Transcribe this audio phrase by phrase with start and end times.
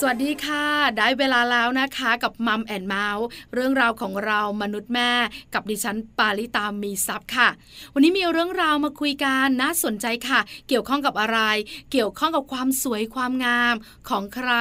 [0.00, 0.64] สวัสดีค่ะ
[0.96, 5.12] ได้เวลาแล้วนะคะกับ Mom and Mouth เรื่องราวของเรามนุษย์แม่
[5.54, 7.48] กับดิฉันปาลิตามีทรัพย์ค่ะ
[7.94, 11.40] วันนี้มีเรื่องราวมาคุยกันน่าสนใจค่ะ เกี่ยวข้องกับอะไร
[11.92, 13.74] เกี่ยวข้องกับความสวยความงาม
[14.08, 14.52] ของใคร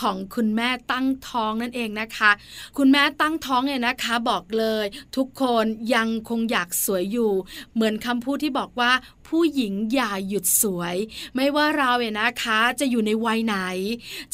[0.00, 2.30] ของคุณแม่ตั้งท้องนั่นเองนะคะ
[2.78, 4.84] คุณแม่ตั้งท้องเนี่ยนะคะ บอกเลย
[5.16, 5.64] ทุกคน
[5.94, 7.32] ยังคงอยากสวยอยู่
[7.74, 8.92] เหมือนคำพูดที่บอกว่า
[9.28, 10.96] ผู้หญิงอย่าหยุดสวย
[11.36, 13.56] ไม่ว่าเราเนี่ยนะคะ จะอยู่ในวัยไหน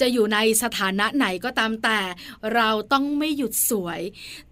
[0.00, 2.00] จะอยู่ในสถานะไหนก็ตามแต่
[2.54, 4.00] เราต้องไม่หยุดสวย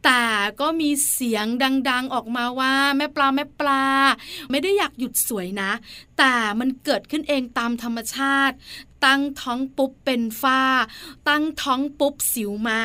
[0.04, 0.24] แต่
[0.60, 1.46] ก็มีเสียง
[1.90, 3.84] ดัง ๆออกมาว่าแม่ปลาแม่ปลา
[4.50, 5.72] ไม่ได้อยากหยุดสวยนะ
[6.18, 8.56] แต่มันเกิดขึ้นเองตามธรรมชาติ
[9.04, 10.62] ตั้งท้องปุ๊บเป็นฝ้า
[11.28, 12.82] ตั้งท้องปุ๊บสิวมา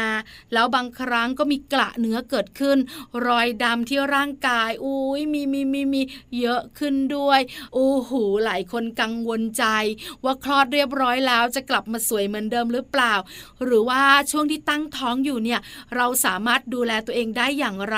[0.54, 2.78] แล้วบางครั้งก็มีกระเนื้อเกิดขึ้น
[3.26, 6.02] รอยดำที่ร่างกายอุ้ยมีมีมีมี
[6.40, 7.40] เยอะขึ้นด้วย
[7.74, 8.12] โอ้โห
[8.46, 9.66] หลายคนกังวลใจ
[10.24, 13.14] ว่าคลอดเรียบร้อยแล้วจะกลับมาสวยเหมือนเดิมหรือเปล่า
[13.64, 15.60] หรือว่าช่วงที่ตั้งท้องอยู่เนี่ย
[15.96, 17.98] เราสามารถดูแลตัวเองได้อย่างไร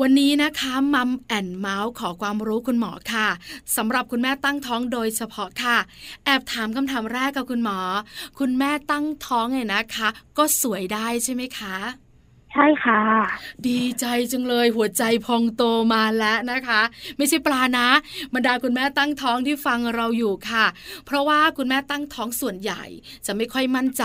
[0.00, 3.28] วันนี้นะคะมัมแอนเมาส์ขอความรู้คุณหมอค่ะ
[3.76, 5.76] สำหรับคุณแม่ตั้งท้องโดยเฉพาะค่ะ
[6.24, 7.78] แอบถามคำถามแรกกับคุณหมอ
[8.38, 10.08] คุณแม่ตั้งท้องเนี่ยนะคะ
[10.38, 11.76] ก็สวยได้ใช่ไหมคะ
[12.56, 13.02] ใช่ค่ะ
[13.68, 15.62] ดีใจจังเลยหัวใจพองโต
[15.94, 16.80] มาแล้วนะคะ
[17.16, 17.88] ไม่ใช่ปลานะ
[18.34, 20.66] บรรดาคุณแม่ตั้งท้องที่ฟังเราอยู่ค่ะ
[21.06, 22.84] เพราะว่าคุณแม่ตั้งท้องส่วนใหญ่
[23.26, 24.04] จะไม่ค่อยมั่นใจ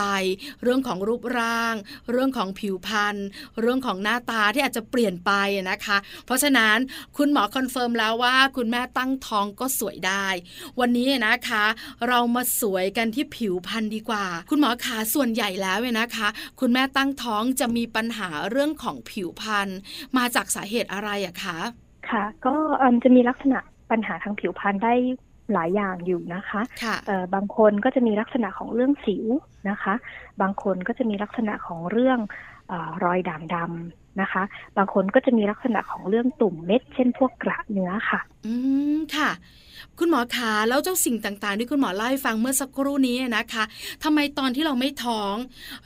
[0.64, 1.76] เรื่องของรูปร่าง
[2.12, 3.16] เรื่องของผิวพรรณ
[3.62, 5.32] เรื่องของหน้าตาที่อาจจะเปลี่ยนไป
[5.72, 6.78] นะคะ เพราะฉะนั้น
[7.18, 10.28] คุณหมอ confirm แล้วว่าคุณแม่ตั้งท้องก็สวยได้
[10.80, 11.66] วันนี้นะคะ
[12.08, 16.28] เรามาสวยกันที่ผิวพรรณดีกว่า คุณหมอขาส่วนใหญ่แล้วเนี่ยนะคะ
[16.60, 19.70] คุณแม่ตั้งท้องจะมีปัญหาเรื่องของผิวพรรณ
[20.18, 21.60] มาจากสาเหตุอะไรอะคะ
[22.10, 22.56] ค่ะ ก็
[23.04, 23.60] จะมีลักษณะ
[23.92, 24.94] ปัญหาทางผิวพรรณได้
[25.54, 26.96] หลายอย่างอยู่นะคะคะ
[27.36, 29.26] บางคนก็จะมีลักษณะของเรื่องสิว
[29.70, 29.94] นะคะ
[30.42, 32.20] บางคนก็จะมีลักษณะของเรื่อง
[32.72, 32.74] อ
[33.04, 34.44] รอยด่างดำนะคะ
[34.78, 38.54] บางคนก็จะมีลักษณะของเรื่องตุ่มเม็ด เช่นพวกกระเนื้อค่ะ อื
[38.96, 39.30] มค่ะ
[40.00, 43.64] คุณหมอขาแล้วเจ้าสิ่งต่างๆ ที่คุณหมอเล่าให้ฟังเมื่อสักครู่นี้นะคะ
[44.04, 45.36] ทำไมตอนที่เราไม่ท้อง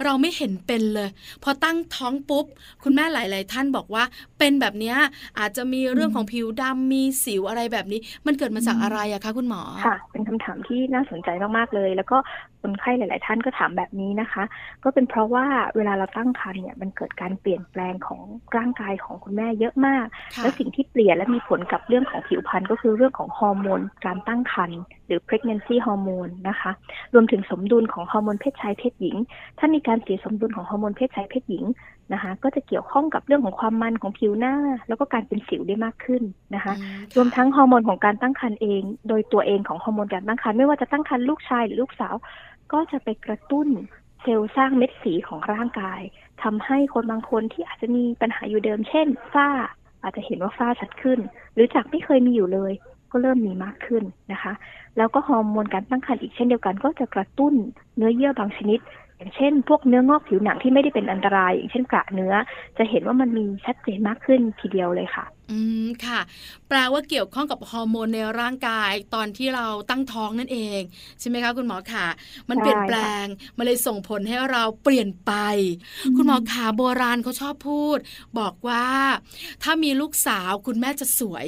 [0.03, 1.09] เราไม่เห็นเป็นเลย
[1.43, 2.45] พอตั้งท้องปุ๊บ
[2.83, 4.03] คุณแม่หลาย ๆ ท่านบอกว่า
[4.39, 4.93] เป็นแบบนี้
[5.39, 12.17] อาจจะมีเรื่องของผิวดำมีสิวอะไรแบบนี้ มันเกิดมาจากอะไรอะคะคุณหมอค่ะ เป็นคำถามที่น่าสนใจมากๆเลย แล้วก็
[12.61, 14.43] คนไข้หลาย ๆ ท่านก็ถามแบบนี้นะคะ
[14.83, 15.45] ก็เป็นเพราะว่า
[15.75, 18.21] เวลาเราตั้งครรภ์เนี่ยมันเกิดการเปลี่ยนแปลงของ
[18.57, 20.05] ร่างกายของคุณแม่เยอะมาก
[20.37, 26.71] แล้วสิ่งที่เปลี่ยนและมีผลกับเรื่องของผิวพรรณก็คือเรื่องของฮอร์โมนการตั้งครรภ์หรือ pregnancy ฮอร์โมนนะคะ
[27.13, 29.15] รวมถึงสมดุลของฮอร์โมนเพศชายเพศหญิง
[29.59, 31.65] ถ้ามีการเสียสมดุลของฮอร์โมนเพศชายเพศหญิง
[32.13, 34.55] นะคะ ก็จะเกี่ยวข้องกับเรื่องของความมันของผิวหน้า
[34.87, 36.23] แล้วก็การเป็นสิวได้มากขึ้น
[36.55, 36.73] นะคะ
[37.15, 42.15] รวมทั้งฮอร์โมนของการตั้งครรภ์เอง โดยตัวเองของฮอร์โมนการตั้งครรภ์ไม่ว่าจะตั้งครรภ์ลูกชายหรือลูกสาว
[42.73, 43.67] ก็จะไปกระตุ้น
[44.21, 46.01] เซลล์สร้างเม็ดสีของร่างกาย
[46.43, 49.49] ทำให้คนบางคนที่อาจจะมีปัญหาอยู่เดิม เช่นฝ้า
[50.03, 51.19] อาจจะเห็นว่าฝ้าชัดขึ้น
[51.53, 52.73] หรือจากไม่เคยมีอยู่เลย
[53.13, 54.53] ก็เริ่มมีมากขึ้นนะคะ
[54.97, 57.53] แล้วก็ฮอร์โมนการตั้งครรภ์อีกเช่นเดียวกัน ก็จะกระตุ้น
[57.95, 58.79] เนื้อเยื่อบางชนิด
[59.23, 62.33] อย่างเช่น พวกเนื้องอกผิวหนังที่ไม่ได้เป็นอันตราย อย่างเช่นกระเนื้อ
[62.77, 66.19] จะเห็นว่ามันมีชัดเจนมากขึ้นทีเดียวเลยค่ะ อืมค่ะ
[66.67, 70.81] แปลว่าเกี่ยวข้องกับฮอร์โมนในร่างกายตอนที่เราตั้งท้องนั่นเอง
[71.19, 72.05] ใช่ไหมคะคุณหมอขา
[72.49, 73.25] มันเปลี่ยนแปลง
[73.57, 75.33] มันเลยส่งผลให้เราเปลี่ยนไป
[76.15, 77.97] คุณหมอขาโบราณเขาชอบพูด
[78.39, 78.87] บอกว่า
[79.63, 81.47] ถ้ามีลูกสาวคุณแม่จะสวย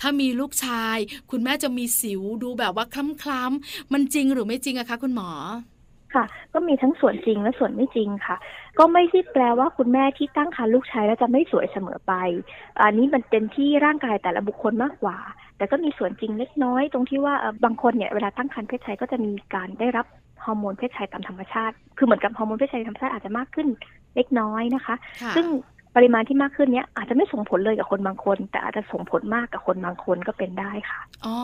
[0.00, 0.96] ถ้ามีลูกชาย
[1.30, 2.96] คุณแม่จะมีสิวดูแบบว่าค
[3.30, 5.30] ล้ำๆมันจริงหรือไม่จริงอะคะ คุณหมอ
[6.16, 8.36] ค่ะ ก็มีทั้งส่วนจริงและส่วนไม่จริงค่ะ
[8.78, 12.12] ก็ไม่ใช่แปลว่าคุณแม่ที่ตั้งครรภ์ลูกชายแล้วจะไม่สวยเสมอไป
[12.80, 15.18] อันนี้มันเป็นที่ร่างกายแต่ละบุคคลมากกว่า
[15.56, 17.34] แต่ก็มีส่วนจริงเล็กน้อย ตรงที่ว่า
[17.64, 20.06] บางคนเนี่ยเวลาตั้งครรภ์เพศชายก็จะมีการได้รับ
[20.44, 23.68] ฮอร์โมนเพศชายตามธรรมชาติ คือเหมือนกับฮอร์โมนเพศชายธรรมชาติอาจจะมากขึ้น
[24.16, 24.94] เล็กน้อยนะคะ
[25.36, 25.46] ซึ่ง
[25.96, 31.36] ปริมาณที่มากขึ้นเนี้ยอาจจะไม่ส่งผลเลยกับคนบางคน แต่อาจจะส่งผลมากกับคนบางคนก็เป็นได้ค่ะอ๋อ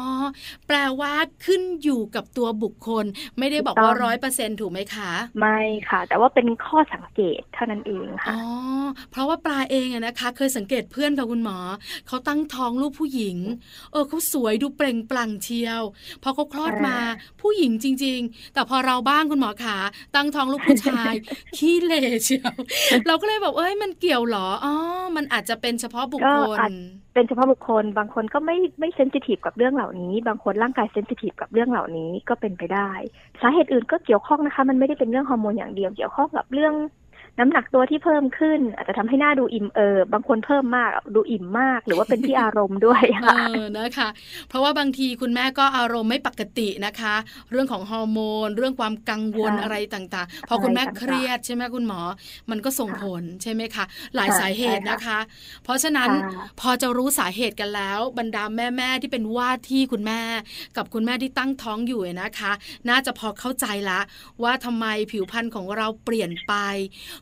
[0.67, 1.13] แปลว่า
[1.47, 3.05] ขึ้นอยู่กับตัวบุคคล
[3.39, 5.11] ไม่ได้บอกว่าร้อยเปอร์เซ็นถูกไหมคะ
[5.41, 5.59] ไม่
[5.89, 8.41] ค่ะ แต่ว่าเป็นข้อสังเกตเท่านั้นเองค่ะอ๋อ
[9.11, 11.59] เพราะว่าปลาเองอะนะคะ เคยสังเกตเพื่อนกับคุณหมอ
[12.09, 13.37] เขาตั้งท้องลูกผู้หญิง
[13.93, 15.83] เออเขาสวยดูเปล่งปลั่งเชียว
[16.23, 16.97] พอเขาคลอดมา
[17.41, 19.77] ผู้หญิงจริง ๆ แต่พอเราบ้างคุณหมอขา
[20.17, 21.13] ตั้งท้องลูกผู้ชาย
[21.57, 22.53] ขี้เละเชียว
[23.07, 24.75] เราก็เลยแบบเอ้ยมันเกี่ยวหรออ๋อ
[25.17, 26.39] มันอาจจะเป็นเฉพาะบุคค
[26.71, 26.73] ล
[27.15, 32.91] เป็นเฉพาะบุคคล บางคนก็ไม่ไม่เซนซิทีฟกับเรื่องเหล่านี้ บางคนร่างกายเซนซิทีฟกับเรื่องเหล่านี้ก็เป็นไปได้
[33.41, 36.75] สาเหตุอื่นก็เกี่ยวข้องนะคะ มันไม่ได้เป็นเรื่องฮอร์โมนอย่างเดียวเกี่ยวข้องกับเรื่อง
[37.39, 44.09] น้ำหนักตัวที่เพิ่มขึ้น อาจจะทำให้หน้าดูอิ่มเออบางคนเพิ่มมากดูอิ่มมาก หรือว่าเป็นที่อารมณ์ด้วยค่ะเออนะคะ
[44.49, 47.15] เพราะว่าบางทีคุณแม่ก็อารมณ์ไม่ปกตินะคะ
[47.51, 52.01] เรื่องของฮอร์โมน เรื่องความกังวลอะไรต่างๆพอคุณแม่เครียดใช่ไหมคุณหมอ
[52.51, 53.85] มันก็ส่งผลใช่ไหมคะ
[54.17, 55.19] หลายสาเหตุนะคะ
[55.65, 56.11] เพราะฉะนั้น
[56.61, 60.21] พอจะรู้สาเหตุกันแล้ว บรรดาแม่ๆที่เป็นว่าที่คุณแม่
[60.77, 62.53] กับคุณแม่ที่ตั้งท้องอยู่นะคะ
[62.89, 64.01] น่าจะพอเข้าใจละ
[64.43, 66.55] ว่าทำไมผิวพรรณของเราเปลี่ยนไป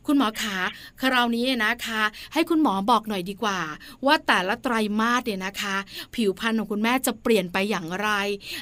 [0.07, 0.57] คุณหมอขา
[1.01, 2.01] คราวนี้นะคะ
[2.33, 3.59] ให้คุณหมอบอกหน่อยดีกว่า
[4.05, 5.75] ว่าแต่ละไตรมาสเนี่ยนะคะ
[6.15, 8.09] ผิวพรรณของคุณแม่จะเปลี่ยนไปอย่างไร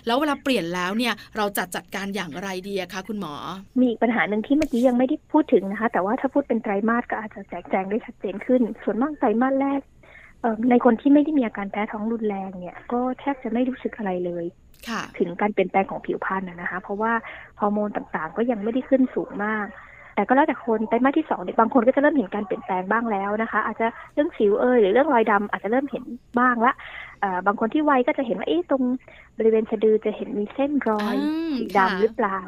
[0.05, 3.33] แล้วเวลาเปลี่ยนแล้วเนี่ยเราจัดจัดการอย่างไรดีคะคุณหมอ
[3.79, 9.81] มีอีกปัญหาหนึ่งที่เมื่อกี้ยังไม่ได้พูดถึงนะคะ แต่ว่าถ้าพูดเป็นไตรมาสก็อาจจะแจกแจงได้ชัดเจนขึ้น ส่วนมากไตรมาสแรก
[10.69, 14.45] ในคนที่ไม่ได้มีอาการแพ้ท้องรุนแรงเนี่ย ก็แทบจะไม่รู้สึกอะไรเลย
[15.17, 17.13] ถึงการเปลี่ยนแปลงของผิวพรรณนะคะ เพราะว่า
[17.59, 19.65] ฮอร์โมนต่างๆ ก็ยังไม่ได้ขึ้นสูงมาก
[20.15, 26.03] แต่ก็แล้วแต่คนไตรมาสที่สองเนี่ยบางคนก็จะเริ่มเห็นการเปลี่ยนแปลงบ้างแล้วนะคะ อาจจะเรื่องสิวเอยหรือเรื่องรอยดำอาจจะเริ่มเห็น
[26.39, 26.73] บ้างละ
[27.45, 28.83] บางคนที่ไวก็จะเห็นว่าเอ๊ะตรง
[29.37, 31.15] บริเวณสะดือจะเห็นมีเส้นรอย
[31.57, 32.39] สีดำหรือเปล่า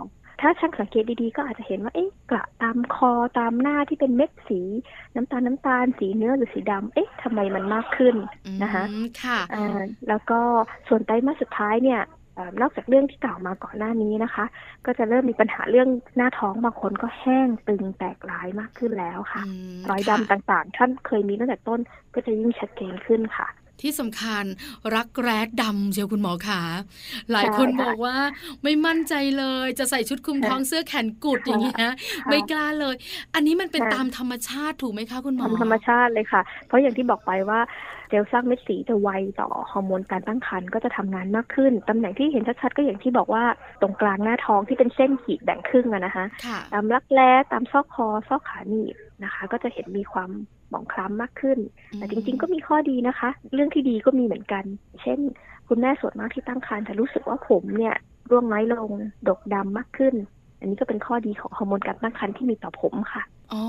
[0.42, 4.62] ถ้าช่างสังเกตดีๆ ก็อาจจะเห็นว่าเอ๊ะกระตามคอตามหน้าที่เป็นเม็ดสี
[5.16, 8.16] น้ำตาลน้ำตาลสีเนื้อหรือสีดำเอ๊ะทำไมมันมากขึ้น
[8.63, 8.84] นะคะ
[9.24, 9.40] ค่ะ
[10.08, 10.40] แล้วก็
[10.88, 12.02] ส่วนไตรมาสสุดท้ายเนี่ย
[12.62, 14.45] นอกจากเรื่องที่กล่าวมาก่อนหน้านี้นะคะ
[14.86, 15.88] ก็จะเริ่มมีปัญหาเรื่อง
[16.18, 19.42] หน้าท้องบางคนก็แห้งตึงแตกร้ายมากขึ้นแล้วค่ะ
[19.89, 21.80] รอยดำต่างๆท่านเคยมีตั้งแต่ต้น
[22.13, 23.48] ก็จะยิ่งชัดเจนขึ้นค่ะ
[23.81, 24.44] ที่สำคัญ
[24.95, 26.62] รักแร้ดำเชียวคุณหมอขา
[27.31, 28.18] หลายคนบอกว่า
[28.63, 31.92] ไม่มั่นใจเลยจะใส่ชุดคลุมท้องเสื้อแขนกุดอย่างเงี้ย
[32.30, 32.95] ไม่กล้าเลย
[33.36, 37.60] อันนี้มันเป็นตามธรรมชาติถูกไหมคะคุณหมอธรรมชาติเลยค่ะ เพราะอย่างที่บอกไปว่า
[38.10, 43.44] เซลล์สร้างเม็ดสีจะไวต่อฮอร์โมนการตั้งครรภ์ก็จะทำงานมากขึ้นตำแหน่งที่เห็นชัดๆก็อย่างที่บอกว่า
[43.81, 46.25] ตรงกลางหน้าท้องที่เป็นเส้นขีดแบ่งครึ่งอะนะคะ
[46.74, 50.30] ตามรักแร้ตามซอกคอซอกขาหนีบนะคะ ก็จะเห็นมีความ
[50.72, 51.58] หมองคล้ำมากขึ้น
[51.98, 54.64] แต่จริง ๆ ก็มีข้อดีนะคะ เรื่องที่ดีก็มีเหมือนกัน
[55.02, 55.20] เช่น
[55.68, 57.96] คุณแม่ส่วนมากที่ตั้งครรภ์จะรู้สึกว่าผมเนี่ย
[58.30, 58.90] ร่วงน้อยลง
[59.28, 60.16] ดกดำมากขึ้น
[60.60, 63.63] อันนี้ก็เป็นข้อดีของฮอร์โมนการตั้งครรภ์ที่มีต่อผมค่ะ อ๋อ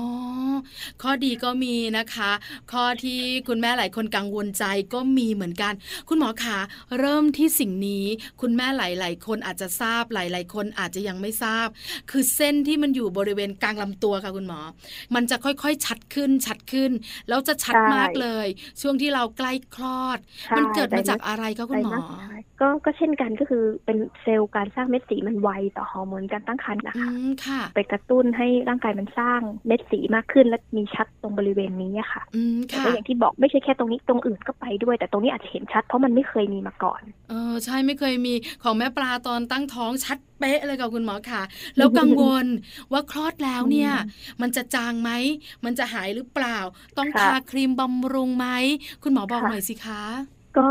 [1.01, 2.31] ข้อดีก็มีนะคะ
[2.71, 4.63] ข้อที่คุณแม่หลายคนกังวลใจ
[4.93, 5.73] ก็มีเหมือนกัน
[6.09, 6.59] คุณหมอคะ
[6.99, 8.05] เริ่มที่สิ่งนี้
[8.41, 11.67] คุณแม่หลาย ๆ คนอาจจะทราบหลาย ๆ คนอาจจะยังไม่ทราบ
[12.11, 14.59] คือเส้นที่มันอยู่บริเวณกลางลำตัวค่ะคุณหมอ
[15.15, 16.91] มันจะค่อยๆ ชัดขึ้นชัดขึ้น
[17.29, 18.47] แล้วจะชัดมากเลย
[18.81, 20.17] ช่วงที่เราใกล้คลอด
[20.57, 21.97] มันเกิดมาจากอะไรคะคุณหมอ
[22.61, 27.11] ก็ก็เช่นกันก็คือเป็นเซลล์การสร้างเม็ดสีมันไวต่อฮอร์โมนการตั้งครรภ์นะคะ
[27.75, 32.23] ไปกระตุ้นให้ร่างกายมันสร้างเม็ดสีมากขึ้น และมีชัดตรงบริเวณนี้ค่ะ
[32.67, 41.41] แต่ก็อย่างที่บอกไม่ใช่แค่ตรงนี้ตรงอื่นก็ไปด้วย แต่ตรงนี้อาจจะเห็นชัดเพราะมันไม่เคยมีมาก่อน เออใช่ไม่เคยมีของแม่ปลาตอนตั้งท้องชัดเป๊ะเลยกับคุณหมอค่ะ
[41.77, 42.45] แล้วกังวล
[42.91, 43.91] ว่าคลอดแล้วเนี่ย
[44.41, 45.11] มันจะจางไหม
[45.65, 46.57] มันจะหายหรือเปล่า
[46.97, 48.47] ต้องทาครีมบำรุงไหม
[49.03, 50.03] คุณหมอบอกหน่อยสิคะ
[50.57, 50.67] ก็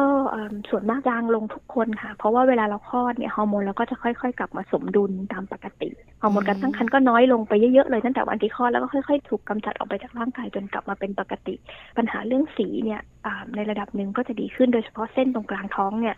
[0.71, 5.91] ส่วนมากจางลงทุกคนค่ะ เพราะว่าเวลาเราคลอดเนี่ยฮอร์โมนเราก็จะค่อยๆ กลับมาสมดุลตามปกติ
[6.23, 11.55] ฮอร์โมนการตั้งครรภ์ก็น้อยลงไปเยอะๆเลยตั้งแต่วันที่คลอดแล้วก็ค่อยๆ ถูกกำจัดออกไปจากร่างกายจนกลับมาเป็นปกติ
[11.97, 13.01] ปัญหาเรื่องสีเนี่ย
[13.57, 16.17] ในระดับหนึ่งก็จะดีขึ้นโดยเฉพาะเส้นตรงกลางท้องเนี่ย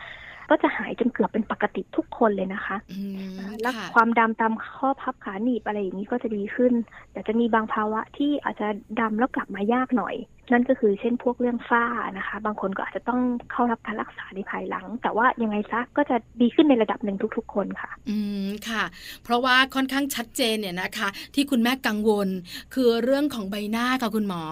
[0.50, 3.00] ก็จะหายจนเกือบเป็นปกติทุกคนเลยนะคะอื
[3.32, 6.72] มแล้วค่ะความดำตามข้อพับขาหนีบอะไรอย่างนี้ก็จะดีขึ้น
[7.12, 8.68] แต่จะมีบางภาวะที่อาจจะ
[9.00, 10.14] ดำแล้วกลับมายากหน่อย
[10.52, 11.84] นั่นก็คือเช่นพวกเรื่องฝ้า
[12.18, 13.20] นะคะ บางคนก็อาจจะต้อง
[13.52, 18.84] เข้ารับการรักษาในภายหลัง แต่ว่ายังไงซะก็จะดีขึ้นในระดับหนึ่งทุก ๆ คนค่ะ อืมค่ะ
[19.24, 22.28] เพราะว่าค่อนข้างชัดเจนเนี่ยนะคะ ที่คุณแม่กังวล
[22.74, 24.42] คือเรื่องของใบหน้าค่ะคุณหมอ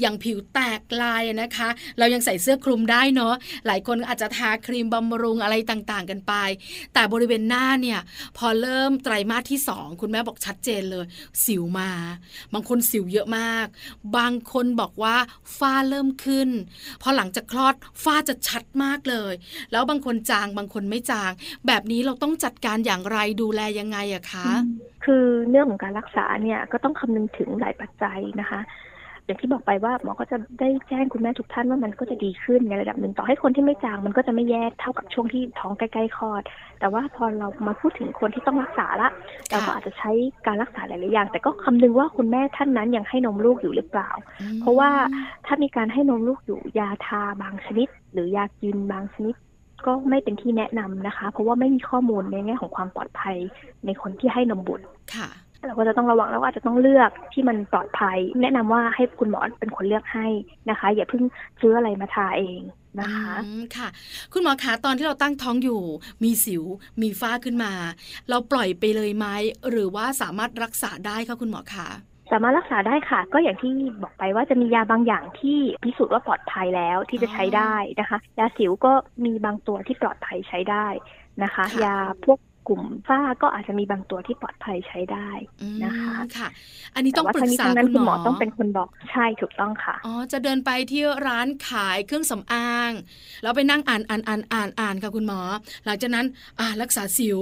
[0.00, 3.34] อย่างผิวแตกลายนะคะ เรายังใส่เสื้อคลุมได้เนาะ
[3.66, 6.34] หลายคนอาจจะทาครีมบำรุงอะไรต่างๆ กันไป
[6.94, 8.00] แต่บริเวณหน้าเนี่ย
[8.38, 11.04] พอเริ่มไตรมาสที่สองคุณแม่บอกชัดเจนเลย
[11.44, 11.90] สิวมา
[12.54, 13.66] บางคนสิวเยอะมาก
[14.16, 15.16] บางคนบอกว่า
[15.58, 16.48] ฝ้าเริ่มขึ้น
[17.02, 17.74] พอหลังจากคลอด
[18.04, 19.32] ฝ้าจะชัดมากเลย
[19.72, 21.30] แล้วบางคนจางบางคนไม่จาง
[21.66, 24.48] แบบนี้เราต้องจัดการอย่างไรดูแลยังไงอะคะ
[25.04, 28.60] คือเรื่องของการรักษาเนี่ยก็ต้องคำนึงถึงหลายปัจจัยนะคะ
[29.28, 36.42] อย่างที่บอกไปว่าหมอก็จะได้แจ้งคุณแม่ทุกท่านว่ามันก็จะดีขึ้นในระดับหนึ่งต่อให้คนที่ไม่จางมันก็จะไม่แย่เท่ากับช่วงที่ท้องใกล้ๆคลอด
[36.80, 39.08] แต่ว่าพอเรามาพูดถึงคนที่ต้องรักษาละ
[39.50, 40.10] เราก็อาจจะใช้
[40.46, 44.90] การรักษาหลายๆอย่าง แต่ก็คำนึงว่าคุณแม่ท่านนั้นยังให้นมลูกอยู่หรือเปล่าอืมเพราะว่า
[45.46, 49.34] ถ้ามีการให้นมลูกอยู่ยาทาบางชนิด หรือยากินบางชนิด
[49.86, 53.36] ก็ไม่เป็นที่แนะนำนะคะ เพราะว่าไม่มีข้อมูลในแง่ของความปลอดภัย
[53.86, 55.28] ในคนที่ให้นมบุตรค่ะ
[55.66, 60.26] เราก็จะต้องระวังแล้วก็อาจจะต้องเลือกที่มันปลอดภัย แนะนำว่าให้คุณหมอเป็นคนเลือกให้
[60.70, 61.22] นะคะ อย่าเพิ่ง
[61.60, 62.60] ซื้ออะไรมาทาเอง
[63.00, 63.88] นะคะอืมค่ะ
[64.32, 65.82] คุณหมอคะตอนที่เราตั้งท้องอยู่
[66.24, 66.64] มีสิว
[67.02, 67.72] มีฝ้าขึ้นมา
[68.28, 69.26] เราปล่อยไปเลยไหม
[69.70, 71.88] หรือว่าสามารถรักษาได้คะคุณหมอคะ
[72.32, 73.72] สามารถรักษาได้ค่ะ ก็อย่างที่
[74.02, 78.92] บอกไปว่าจะมียาบางอย่างที่พิสูจน์ว่าปลอดภัยแล้วที่จะใช้ได้นะคะ ยาสิวก็
[79.24, 80.86] มีบางตัวที่ปลอดภัยใช้ได้
[81.42, 82.38] นะคะค่ะยาพวก
[82.68, 85.28] กลุ่มฝ้าก็อาจจะมีบางตัวที่ปลอดภัยใช้ได้
[85.62, 86.48] อืมนะคะค่ะ
[86.94, 92.90] อันนี้แต่ต้องว่าปรึทั้งกนี้ษาทั้งนั้นคุคุณณหหมมออต้องเป็นคนบอกใช่ถูกต้องค่ะอ๋อจะเดินไปที่ร้านขายเครื่องสำอาง
[93.42, 95.40] แล้วไปนั่งอ่านอ่านอ่านอ่านอ่านค่ะคุณหมอ
[95.86, 96.26] หลังจากนั้น
[96.60, 97.38] อ่ารักษาสิว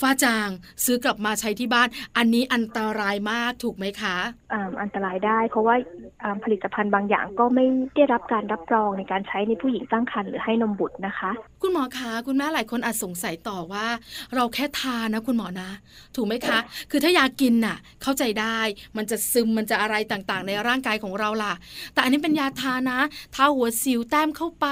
[0.00, 0.48] ฝ้าจาง
[0.84, 4.16] ซื้อกลับมาใช้ที่บ้าน อันนี้อันตรายมากถูกไหมคะ
[4.52, 5.74] อ่าอันตรายได้ เพราะว่า
[6.22, 7.66] อ่าผลิตภัณฑ์บางอย่างก็ไม่
[7.96, 11.30] ได้รับการรับรองในการใช้ในผู้หญิงตั้งครรภ์หรือให้นมบุตรนะคะ
[11.62, 13.86] คุณหมอคะคุณแม่หลายคนอาจสงสัยต่อว่า
[14.34, 15.70] เราแค่ทานนะคุณหมอนะ
[16.16, 16.58] ถูกไหมคะ
[16.90, 18.58] คือถ้ายากินน่ะ เข้าใจได้
[18.96, 21.54] มันจะซึมมันจะอะไรต่างๆ ในร่างกายของเราล่ะ
[21.92, 22.98] แต่อันนี้เป็นยาทานะ
[23.34, 24.66] ทาหัวสิวแต้มเข้าไป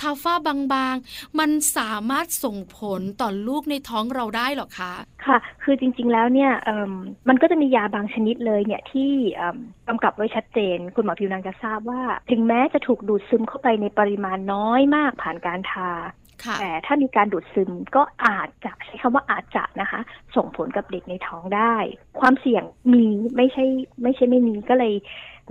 [0.00, 4.92] ทาฝ้าบางๆ มันสามารถส่งผลต่อลูกในท้องเราได้หรอคะ
[5.26, 6.92] ค่ะ คือจริง ๆ แล้วเนี่ยเอิ่ม
[7.28, 16.25] มันก็จะมียาบางชนิดเลยเนี่ยที่เอิ่มกำกับไว้ชัดเจน คุณหมอผิวหนังจะทราบว่า ถึงแม้จะถูกดูดซึมเข้าไปในปริมาณน้อยมากผ่านการทาค่ะ
[16.60, 20.00] แต่ถ้ามีการดูดซึมก็อาจจะใช้คำว่าอาจจะนะคะ
[20.36, 21.74] ส่งผลกับเด็กในท้องได้
[22.20, 23.04] ความเสี่ยงมี
[23.36, 23.64] ไม่ใช่
[24.02, 24.94] ไม่ใช่ไม่มีก็เลย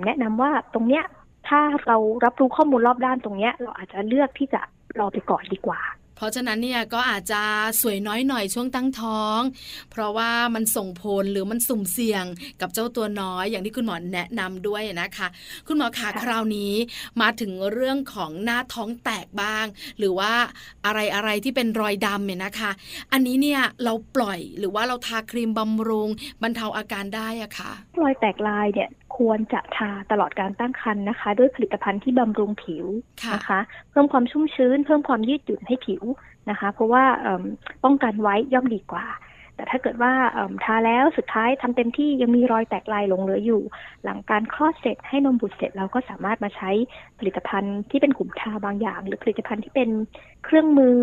[0.06, 1.04] แนะนำว่าตรงเนี้ย
[1.48, 4.62] ถ้าเรารับรู้ข้อมูลรอบด้านตรงเนี้ย เราอาจจะเลือกที่จะ
[5.00, 5.82] รอไปก่อนดีกว่า
[6.16, 7.42] เพราะฉะนั้นเนี่ยก็อาจจะ
[7.82, 9.40] สวยน้อยหน่อยช่วงตั้งท้อง
[9.92, 12.26] เพราะว่ามันส่งผลหรือมันสุ่มเสี่ยง
[12.62, 15.28] กับเจ้าตัวน้อยอย่างที่คุณหมอแนะนำด้วยนะคะ
[15.68, 16.74] คุณหมอขาค่ะคราวนี้
[17.22, 19.66] มาถึงเรื่องของหน้าท้องแตกบ้าง
[20.00, 20.34] หรือว่า
[20.86, 22.72] อะไรอะไรที่เป็นรอยดำเนี่ยนะคะ
[23.12, 26.10] อันนี้เนี่ยเราปล่อยหรือว่าเราทาครีมบำรุง
[26.42, 32.86] บรรเทาอาการได้อะคะรอยแตกลายเนี่ยควรจะทาตลอดการตั้งครรภ์นะคะ ด้วยผลิตภัณฑ์ที่บำรุงผิว
[33.24, 33.60] ค่ะนะคะ
[33.92, 36.04] เพิ่มความชุ่มชื้น เพิ่มความยืดหยุ่นให้ผิว
[36.50, 37.04] นะคะ เพราะว่า
[37.84, 39.06] ป้องกันไว้ย่อมดีกว่า
[39.56, 43.62] แต่ถ้าเกิดว่าเอิ่มทาแล้วสุดท้ายทำเต็มที่ยังมีรอยแตกลายหลงเหลืออยู่
[44.04, 46.70] หลังการคลอดเสร็จให้นมบุตรเสร็จเราก็สามารถมาใช้
[47.20, 49.90] ผลิตภัณฑ์ที่เป็นกลุ่มทาบางอย่าง หรือผลิตภัณฑ์ที่เป็น
[50.46, 51.00] เครื่องมือ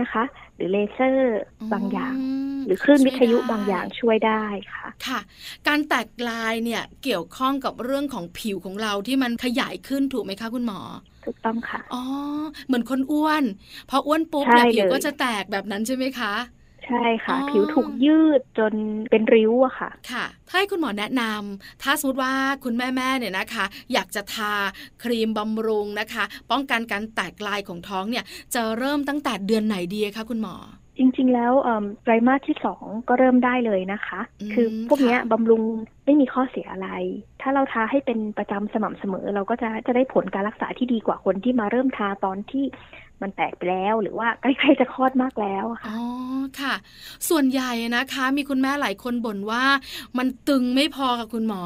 [0.00, 0.24] นะคะ
[0.56, 1.40] หรือเลเซอร์
[1.72, 4.44] บางอย่างมหรือคลื่นวิทยุช่วได้บางอย่างช่วยได้
[4.74, 5.20] ค่ะค่ะ
[5.68, 10.80] การแตกลายเนี่ยเกี่ยวข้องกับเรื่องของผิวของเราที่มันขยายขึ้นถูกไหมคะคุณหมอ
[11.26, 12.02] ถูกต้องค่ะ อ๋อ
[12.66, 13.44] เหมือนคนอ้วน
[13.90, 16.34] พออ้วนปุ๊บใช่เนี่ยผิวเลยก็จะแตกแบบนั้นใช่ไหมคะ
[16.86, 18.72] ใช่ค่ะอ๋อผิวถูกยืดจน
[19.10, 22.32] เป็นริ้วอะค่ะ ค่ะ ถ้าให้คุณหมอแนะนำถ้าสมมติว่า
[22.64, 24.52] คุณแม่ๆเนี่ยนะคะ อยากจะทา
[25.02, 28.24] ครีมบำรุงนะคะ ป้องกันการแตกลายของท้องเนี่ย
[28.54, 30.56] จะเริ่มตั้งแต่เดือนไหนดีคะคุณหมอ
[30.98, 35.62] จริง ๆ แล้วเอิ่มไตรมาสที่สองก็เริ่มได้เลยนะคะอืมคือพวกเนี้ยค่ะบำรุง
[36.04, 36.88] ไม่มีข้อเสียอะไร
[37.42, 42.64] ถ้าเราทาให้เป็นประจำสม่ำเสมอ เราก็จะจะได้ผลการรักษาที่ดีกว่าคนที่มาเริ่มทาตอนที่
[43.22, 46.00] มันแตกไปแล้วหรือว่าใกล้ๆจะคลอดมากแล้วอะค่ะอ๋อ
[46.60, 46.74] ค่ะ
[47.28, 49.64] ส่วนใหญ่นะคะ มีคุณแม่หลายคนบ่นว่า
[50.18, 51.60] มันตึงไม่พอค่ะคุณหมอ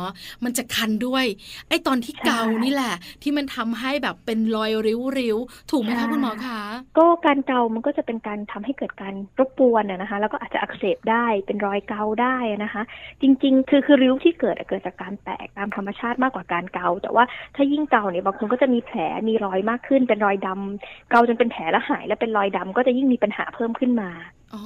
[0.45, 1.25] มันจะคันด้วย
[1.69, 6.61] ไอ้ตอนที่ใช่เกานี่แหละ ที่มันทำให้แบบเป็นรอยริ้วๆถูกไหมคะคุณหมอคะ
[6.99, 12.83] ก็การเกามันก็จะเป็นการทำให้เกิดการรบกวนอะนะคะ แล้วก็อาจจะอักเสบได้เป็นรอยเกาได้นะคะ
[13.23, 17.25] จริง ๆ คือคือริ้วที่เกิดอะเกิดจากการแตกตามธรรมชาติมากกว่าการเกา แต่ว่า
[17.57, 24.11] ถ้ายิ่งเกาเนี่ยบางคนก็จะมีแผลมีรอยมากขึ้น เป็นรอยดำเกาจนเป็นแผลแล้วหายแล้วเป็นรอยดำก็จะยิ่งมีปัญหาเพิ่มขึ้นมา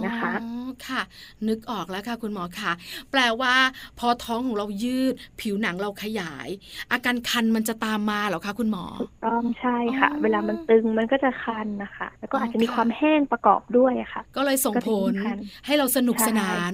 [0.06, 1.02] นะคะอ๋อค่ะ
[1.48, 2.72] นึกออกแล้วค่ะ คุณหมอค่ะ
[3.10, 3.54] แปลว่า
[3.98, 6.48] พอท้องของเรายืด ผิวหนังเราขยาย
[6.92, 16.72] อาการคันมันจะตามมาเหรอคะคุณหมอถูกต้องใช่ค่ะอ๋อเวลามันตึงมันก็จะคันนะคะ แล้วก็อ๋อออาจจะมีค่ะความแห้งประกอบด้วยอะค่ะ ก็เลยส่งผลก็จะยิ่งคันให้เราสนุกใช่สนาน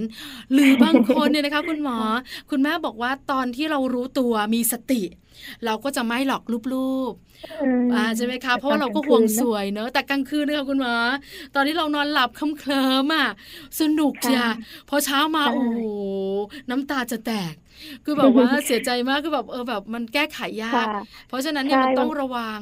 [0.52, 1.98] หรือบางคนเนี่ยนะคะ คุณหมอ
[2.50, 5.02] คุณแม่บอกว่าตอนที่เรารู้ตัวมีสติ
[5.64, 6.42] เราก็จะไม่หลอก
[6.74, 10.94] รูปๆอืมอ่าใช่ไหมคะ เพราะแต่ว่าเราก็ตอนห่วงลางคืนนะสวยเนอะแต่กลางคืนเนี่ยค่ะคุณหมอ
[11.54, 13.28] ตอนที่เรานอนหลับเคลิ้มๆอะ
[13.80, 14.52] สนุกจ้ะค่ะ
[14.88, 15.78] พอเช้ามาใช่โอ้โห
[16.70, 17.54] น้ำตาจะแตก
[18.04, 22.60] คือแบบว่าเสียใจมากคือแบบเออแบบมันแก้ไขยากค่ะเพราะฉะนั้นเนี่ยใช่มันต้องระวัง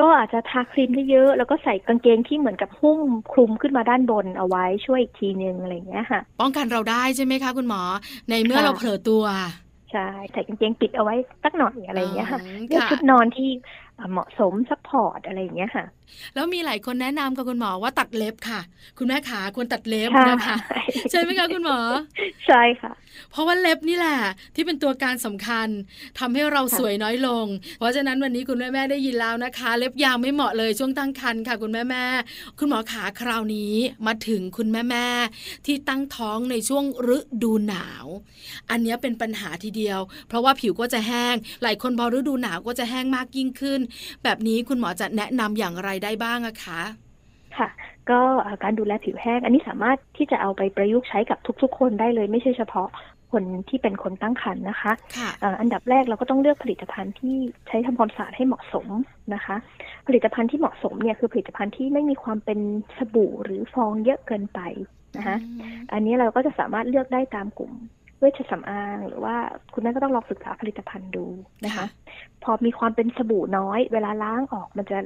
[0.00, 3.00] ก็อาจจะทาครีมได้เยอะ แล้วก็ใส่กางเกงที่เหมือนกับหุ้ม
[3.32, 7.82] คลุมขึ้นมาด้านบนเอาไว้ช่วยอีกทีนึงอะไรอย่างเงี้ยค่ะ ป้องกันเราได้ใช่ไหมคะ คุณหมอ
[8.30, 9.24] ในเมื่อค่ะเราเผลอตัว
[9.65, 13.48] ใช่ ใส่กางเกงปิดเอาไว้สักหน่อยอะไรอย่างเงี้ยค่ะอืมเลือกค่ะชุดนอนที่
[13.96, 15.84] เอ่อเหมาะสม support อะไรอย่างเงี้ยค่ะ
[16.34, 18.60] แล้วมีหลายคนแนะนำกับคุณหมอว่าตัดเล็บค่ะ
[18.98, 20.56] คุณแม่ขาควรตัดเล็บค่ะนะคะ
[21.10, 21.78] ใช่ไหมคะคุณหมอ
[22.46, 22.92] ใช่ค่ะ
[23.30, 24.18] เพราะว่าเล็บนี่แหละ
[24.54, 25.68] ที่เป็นตัวการสำคัญ
[26.18, 27.46] ทำให้เราค่ะสวยน้อยลง
[27.78, 33.74] เพราะฉะนั้นวันนี้คุณแม่แม่ๆได้ยินแล้วนะคะ เล็บยาวไม่เหมาะเลยช่วงตั้งครรภ์ค่ะ คุณแม่แม่ๆคุณหมอขาคราวนี้
[34.06, 36.84] มาถึงคุณแม่แม่ๆที่ตั้งท้องในช่วง
[37.16, 38.06] ฤดูหนาว
[38.70, 43.80] อันเนี้ยเป็นปัญหาทีเดียว เพราะว่าผิวก็จะแห้ง หลายคนพอฤดูหนาวก็จะแห้งมากยิ่งขึ้น
[44.22, 46.82] แบบนี้คุณหมอจะแนะนำอย่างไรได้บ้างอะคะ
[47.56, 47.68] ค่ะ
[48.10, 52.88] ก็เอ่อการดูแลผิวแห้ง อันนี้สามารถที่จะเอาไปประยุกต์ใช้กับทุกๆ คนได้เลย ไม่ใช่เฉพาะ
[53.32, 57.36] คนที่เป็นคนตั้งครรภ์นะคะค่ะเอ่ออันดับแรกเราก็ต้องเลือกผลิตภัณฑ์ที่
[57.68, 58.86] ใช้ทำความสะอาดให้เหมาะสม
[59.34, 59.56] นะคะ
[60.06, 62.60] ผลิตภัณฑ์ที่เหมาะสมเนี่ยคือผลิตภัณฑ์ที่ไม่มีความเป็น
[62.96, 64.60] สบู่หรือฟองเยอะเกินไป
[65.16, 65.36] นะคะ
[65.92, 67.72] อันนี้เราก็จะสามารถเลือกได้ตามกลุ่ม
[68.20, 69.36] เวชสำอาง หรือว่า
[69.72, 71.26] คุณแม่ก็ต้องลองศึกษาผลิตภัณฑ์ดู
[71.64, 71.86] นะคะค่ะ
[72.46, 74.98] พอมีความเป็นสบู่น้อย เวลาล้างออกมันจะ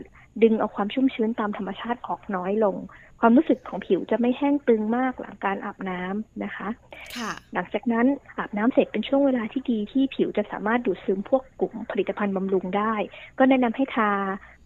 [0.42, 2.76] ดึงเอาความชุ่มชื้นตามธรรมชาติออกน้อยลง
[3.20, 6.68] ความรู้สึกของผิวจะไม่แห้งตึงมากหลังการอาบน้ำนะคะ
[7.16, 8.06] ค่ะหลังจากนั้น
[8.38, 12.94] อาบน้ำเสร็จเป็นช่วงเวลาที่ดีที่ผิวจะสามารถดูดซึมพวกกลุ่มผลิตภัณฑ์บำรุงได้
[13.38, 14.10] ก็แนะนำให้ทา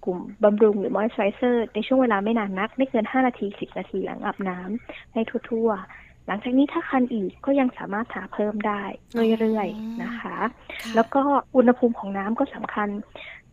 [0.04, 8.82] กลุ่มบำรุงหรือมอยส์ไรเซอร์ในช่วงเวลาไม่นานนัก ไม่เกิน 5 นาที 10 นาทีหลังอาบน้ำให้ทั่วๆ หลังจากนี้ถ้าคันอีกก็ยังสามารถทาเพิ่มได้
[9.40, 10.36] เรื่อยๆนะคะ
[10.82, 11.22] ค่ะแล้วก็
[11.56, 12.88] อุณหภูมิของน้ำก็สำคัญ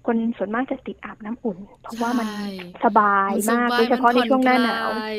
[0.06, 2.48] คนส่วนมากจะติดอาบน้ำอุ่น เพราะว่ามันใช่
[2.86, 5.18] สบายมากโดยเฉพาะในช่วงหน้าหนาวมัผ่อคลย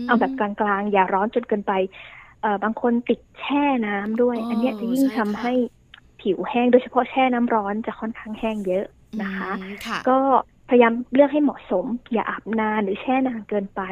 [0.00, 1.72] มเอาแบบกลางๆ อย่าร้อนจนเกินไป
[2.42, 5.52] เอ่อบางคนติดแช่น้ำด้วยอ๋ออัอันเนี้ยจะยิ่งใช่ทำค่ะให้
[6.20, 8.86] ผิวแห้งโดยเฉพาะแช่น้ำร้อนจะค่อนข้างแห้งเยอะ
[9.22, 10.18] นะคะอืมค่ะก็
[10.70, 13.82] พยายามเลือกให้เหมาะสม อย่าอาบนานหรือแช่นานเกินไป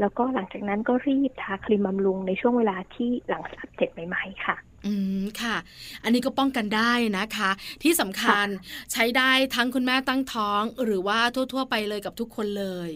[0.00, 4.56] แล้วก็หลังจากนั้นก็รีบทาครีมบำรุงในช่วงเวลาที่หลังสับเสร็จใหม่ๆค่ะ
[4.86, 5.56] อืมค่ะ
[6.04, 7.50] อันนี้ก็ป้องกันได้นะคะ
[7.82, 8.46] ที่สำคัญ
[8.92, 12.90] ใช้ได้ทั้งคุณแม่ตั้งท้อง หรือว่าทั่ว ๆ ไปเลยกับทุกคนเลย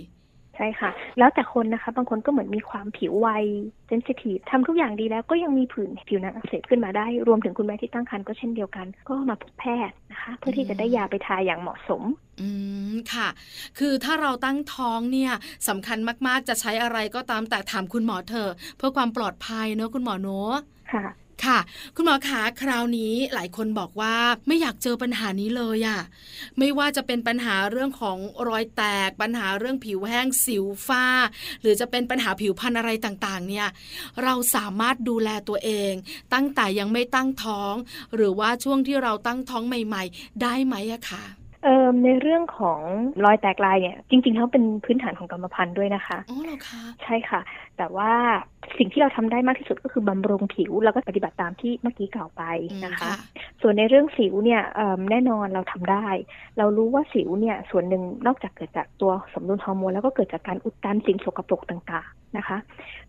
[0.56, 3.28] ใช่ค่ะ แล้วแต่คนนะคะ บางคนก็เหมือนมีความผิวไว
[3.88, 12.02] เซนซิทีฟทำทุกอย่างดีแล้วก็ยังมีผื่นผิวหนังอักเสบขึ้นมาได้ รวมถึงคุณแม่ที่ตั้งครรภ์ก็เช่นเดียวกัน ก็มาพบแพทย์นะคะ เพื่อที่จะได้ยาไปทาอย่างเหมาะสม
[12.40, 12.48] อื
[12.92, 13.28] มค่ะ
[13.78, 15.32] คือถ้าเราตั้งท้องเนี่ย
[15.68, 20.54] สำคัญมากๆจะใช้อะไรก็ตามแต่ถามคุณหมอเถอะเพื่อความปลอดภัยเนอะคุณหมอเนอะ
[20.92, 21.04] ค่ะ
[21.44, 21.58] ค่ะ
[21.96, 24.14] คุณหมอขาคราวนี้หลายคนบอกว่า
[24.46, 26.00] ไม่อยากเจอปัญหานี้เลยอะ
[26.58, 31.06] ไม่ว่าจะเป็นปัญหาเรื่องของรอยแตก ปัญหาเรื่องผิวแห้งสิวฝ้า
[31.60, 33.68] หรือจะเป็นปัญหาผิวพรรณอะไรต่างๆ เนี่ย
[34.22, 35.92] เราสามารถดูแลตัวเอง
[36.34, 37.74] ตั้งแต่ยังไม่ตั้งท้อง
[38.14, 41.24] หรือว่าช่วงที่เราตั้งท้องใหม่ ๆ ได้ไหมอะคะ
[41.64, 42.80] เอ่อในเรื่องของ
[43.24, 47.40] รอยแตกลายเนี่ยจริงๆแล้วเป็นพื้นฐานของกรรมพันธุ์ด้วยนะคะอ๋อเหรอคะใช่ค่ะ
[47.76, 48.12] แต่ว่า
[48.78, 53.14] สิ่งที่เราทำได้มากที่สุดก็คือบำรุงผิวแล้วก็ปฏิบัติตามที่เมื่อกี้กล่าวไปอืมนะคะค่ะ
[53.60, 56.06] ส่วนในเรื่องสิวเนี่ยเอิ่มแน่นอนเราทำได้
[56.58, 62.56] เรารู้ว่าสิวเนี่ยส่วนหนึ่งนอกจากเกิดจากตัวสมดุลฮอร์โมนแล้วก็เกิดจากการอุดตันสิ่งสกปรกต่างๆนะคะ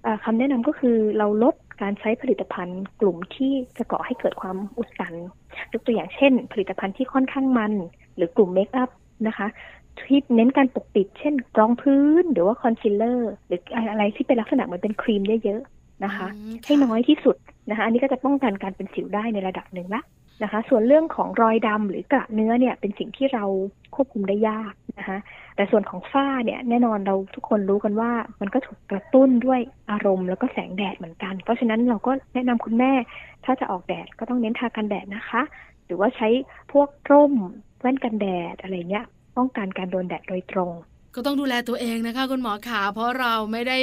[0.03, 5.13] เอ่อคำแนะนำก็คือเราลดการใช้ผลิตภัณฑ์กลุ่มที่จะก่อให้เกิดความอุดตัน
[5.73, 7.73] ยกตัวอย่างเช่น ผลิตภัณฑ์ที่ค่อนข้างมัน
[8.15, 8.89] หรือกลุ่มเมคอัพ
[9.27, 9.47] นะคะ
[10.07, 17.35] ที่เน้นการปกปิด เช่นรองพื้นหรือว่าคอนซีลเลอร์หรืออะไรที่เป็นลักษณะเหมือนเป็นครีมเยอะๆนะคะอืมให้น้อยที่สุด
[17.69, 20.01] นะคะ อันนี้ก็จะป้องกันการเป็นสิวได้ในระดับหนึ่งละ
[20.43, 23.45] นะคะ ส่วนเรื่องของรอยดำหรือกระเนื้อเนี่ยเป็นสิ่งที่เรา
[23.95, 25.17] ควบคุมได้ยากนะคะ
[25.55, 29.59] แต่ส่วนของฝ้าเนี่ยแน่นอนเราทุกคนรู้กันว่ามันก็ถูกกระตุ้นด้วย
[29.91, 32.91] อารมณ์แล้วก็แสงแดดเหมือนกัน เพราะฉะนั้นเราก็แนะนำคุณแม่
[33.45, 35.41] ถ้าจะออกแดดก็ต้องเน้นทากันแดดนะคะ
[35.85, 36.29] หรือว่าใช้
[36.71, 37.33] พวกร่ม
[37.79, 40.71] แว่นกันแดดอะไรเงี้ยป้องกันการโดนแดดโดยตรง
[41.15, 43.77] ก็ต้องดูแลตัวเองนะคะ คุณหมอขาเพราะเราไม่ได้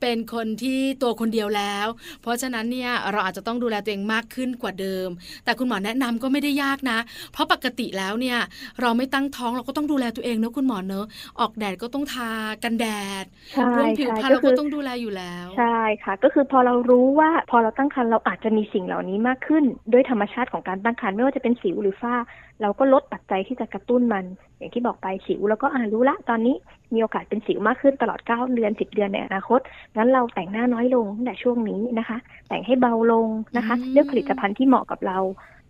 [0.00, 1.86] เป็นคนที่ตัวคนเดียวแล้ว
[2.22, 5.08] เพราะฉะนั้นเนี่ยเราอาจจะต้องดูแลตัวเองมากขึ้นกว่าเดิม
[5.44, 6.98] แต่คุณหมอแนะนำก็ไม่ได้ยากนะ
[7.32, 8.38] เพราะปกติแล้วเนี่ย
[8.80, 11.06] เราไม่ตั้งท้องเราก็ต้องดูแลตัวเองเนอะคุณหมอเนอะ
[11.40, 12.30] ออกแดดก็ต้องทา
[12.64, 12.86] กันแด
[13.22, 22.14] ดใช่เรื่องผิวใช่พรรณก็เราคืก็อต้องดูแลอยู่แล้วใช่ค่ะ ก็คือพอเรารู้ว่าพอเราตั้งครรภ์เราอาจจะมีสิ่งเหล่านี้มากขึ้น ด้วยธรรมชาติของการตั้งครรภ์ไม่ว่าจะเป็นสิวหรือฝ้า
[22.62, 24.24] เราก็ลดปัจจัยที่จะกระตุ้นมัน
[24.58, 26.56] อย่างที่บอกไปสิวแล้วก็อ่ารู้ละ ตอนนี้
[26.94, 29.60] มีโอกาสเป็นสิวมากขึ้นตลอด 9 เดือน 10 เดือนในอนาคต
[29.96, 35.18] งั้นเราแต่งหน้าน้อยลงตั้งแต่ช่วงนี้นะคะ แต่งให้เบาลงนะคะอืมเลือกผลิตภัณฑ์ที่เหมาะกับเรา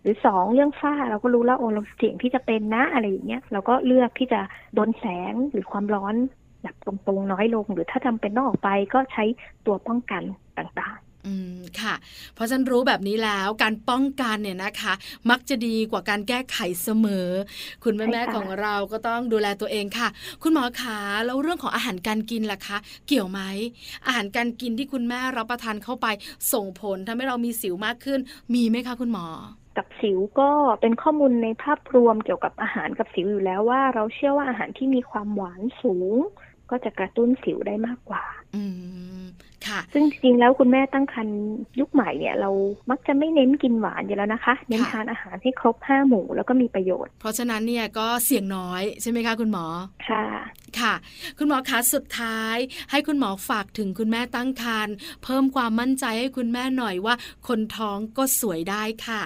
[0.01, 4.41] หรือสองเรื่องฝ้าเราก็รู้แล้วโอ้เราเสี่ยงที่จะเป็นนะอะไรอย่างเงี้ยเราก็เลือกที่จะ
[4.75, 6.15] โดนแสงหรือความร้อน
[6.63, 9.23] แบบตรงๆน้อยลง หรือถ้าจำเป็นต้องออกไปก็ใช้
[9.65, 10.23] ตัวป้องกัน
[10.57, 11.95] ต่างๆ อืมค่ะ
[12.35, 14.93] เพราะฉันรู้แบบนี้แล้วการป้องกันเนี่ยนะคะ
[15.29, 17.29] มักจะดีกว่าการแก้ไขเสมอ
[17.83, 20.07] คุณแม่ใช่แม่ค่ะของเราก็ต้องดูแลตัวเองค่ะ
[20.43, 23.39] คุณหมอขาแล้วเรื่องของอาหารการกินล่ะคะ เกี่ยวไหม
[24.05, 26.07] อาหารการกินที่คุณแม่รับประทานเข้าไป
[26.53, 28.19] ส่งผลทำให้เรามีสิวมากขึ้น
[28.53, 29.27] มีไหมคะคุณหมอ
[29.77, 30.49] กับสิวก็
[30.81, 36.15] เป็นข้อมูลในภาพรวมเกี่ยวกับอาหารกับสิวอยู่แล้วว่า เราเชื่อว่าอาหารที่มีความหวานสูง
[36.69, 38.23] ก็จะกระตุ้นสิวได้มากกว่า
[38.55, 38.63] อื
[39.21, 39.23] ม
[39.69, 41.39] ค่ะ ซึ่งจริงๆแล้วคุณแม่ตั้งครรภ์
[41.79, 42.49] ยุคใหม่เนี่ยเรา
[42.89, 49.65] มักจะไม่เน้นกินหวานอยู่แล้วนะคะ เน้นค่ะทานอาหารให้ครบห้าหมู่แล้วก็มีประโยชน์ เพราะฉะนั้นเนี่ยก็เสี่ยงน้อยใช่ไหมคะคุณหมอ
[50.09, 50.25] ค่ะ
[50.79, 50.93] ค่ะ
[51.37, 52.57] คุณหมอคะสุดท้าย
[52.91, 57.15] ให้คุณหมอฝากถึงคุณแม่ตั้งครรภ์เพิ่มความมั่นใจให้คุณแม่หน่อยว่า
[57.47, 59.21] คนท้องก็สวยได้ค่ะ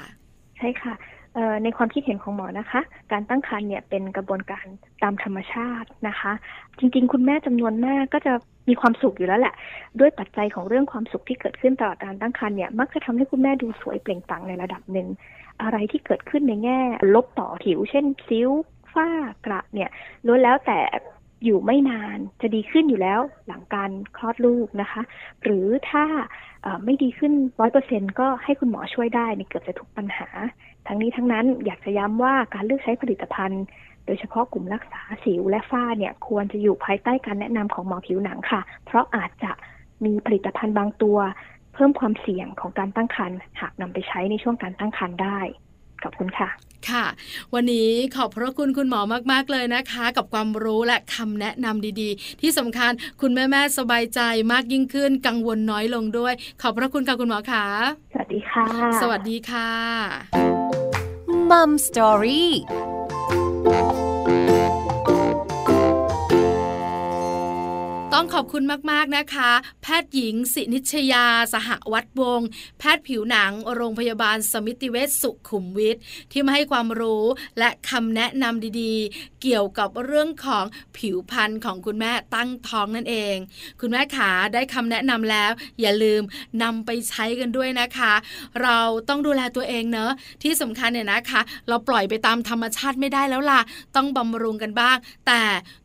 [0.58, 0.94] ใช่ค่ะ
[1.34, 4.66] เอ่อในความคิดเห็นของหมอนะคะ การตั้งครรภ์เนี่ยเป็นกระบวนการ
[5.04, 6.34] ตามธรรมชาตินะคะ
[6.80, 8.34] จริง ๆ คุณแม่จำนวนมากก็จะ
[8.70, 9.54] มีความสุขอยู่แล้วแหละ
[10.00, 15.08] ด้วยปัจจัยของเรื่องความสุขที่เกิดขึ้นตลอดการตั้งครรภ์เนี่ยมักจะทำให้คุณแม่ดูสวยเปล่งปลั่งในระดับหนึ่ง
[15.62, 16.80] อะไรที่เกิดขึ้นในแง่
[17.14, 18.50] ลบต่อผิว เช่นซิ้ว
[18.94, 19.10] ฝ้า
[19.46, 19.90] กระเนี่ย
[20.26, 20.80] ล้วนแล้วแต่
[21.46, 25.02] อยู่ไม่นานจะดีขึ้นอยู่แล้วหลังการคลอดลูกนะคะ
[25.44, 26.06] หรือถ้า
[26.86, 30.28] ไม่ดีขึ้นร้อยเปอร์เซ็นก็ให้คุณหมอช่วยได้ในเกือบจะทุกปัญหา
[30.88, 33.64] ทั้งนี้ทั้งนั้นอยากจะย้ำว่าการเลือกใช้ผลิตภัณฑ์
[34.10, 39.52] ดยเฉพาะกลุ่มรักษาสิวและฝ้าเนี่ยควรจะอยู่ภายใต้การแนะนำของหมอผิวหนังค่ะ เพราะอาจจะ
[40.06, 41.18] มีผลิตภัณฑ์บางตัว
[41.74, 45.40] เพิ่มความเสี่ยงของการตั้งครรภ์หากนำไปใช้ในช่วงการตั้งครรภ์ได้
[46.04, 46.50] ขอบคุณค่ะ
[46.90, 47.06] ค่ะ
[47.54, 52.92] วันนี้ขอบพระคุณคุณหมอมาก ๆ เลยนะคะ กับความรู้และคำแนะนำดีๆ ที่สำคัญ
[53.22, 57.66] คุณแม่ๆสบายใจมากยิ่งขึ้น กังวลน้อยลงด้วย ขอบพระคุณค่ะคุณหมอคะ
[58.14, 58.66] สวัสดีค่ะ
[59.02, 59.70] สวัสดีค่ะ
[61.50, 62.52] มัมสตอรี่
[68.16, 72.48] ต้องขอบคุณมาก ๆ นะคะ แพทย์หญิง สินิชยา สหวัดวงศ์
[72.80, 75.98] แพทย์ผิวหนัง โรงพยาบาลสมิติเวชสุขุมวิท
[76.32, 77.26] ที่มาให้ความรู้
[77.60, 80.66] และคำแนะนำดีๆ เกี่ยวกับเรื่องของ
[80.98, 83.36] ผิวพรรณของคุณแม่ตั้งท้องนั่นเอง
[83.82, 86.22] คุณแม่ขาได้คำแนะนำแล้ว อย่าลืม
[86.64, 88.14] นำไปใช้กันด้วยนะคะ
[88.64, 90.12] เราต้องดูแลตัวเองเนอะ
[90.44, 93.62] ที่สำคัญเนี่ยนะคะ เราปล่อยไปตามธรรมชาติไม่ได้แล้วล่ะ
[93.96, 95.42] ต้องบำรุงกันบ้าง แต่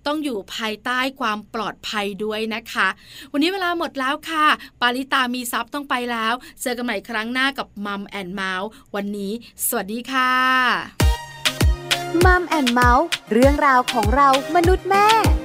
[0.06, 2.88] ต้องอยู่ภายใต้ความปลอดภัยด้วยนะคะ
[3.32, 4.46] วันนี้เวลาหมดแล้วค่ะ
[4.80, 9.32] ปาลิตามีทรัพย์ต้องไปแล้ว เจอกันใหม่ครั้งหน้ากับมัมแอนเมาส์วันนี้
[9.66, 10.32] สวัสดีค่ะ
[12.24, 15.43] มัมแอนเมาส์เรื่องราวของเรามนุษย์แม่